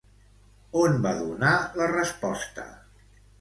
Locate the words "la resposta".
1.83-2.67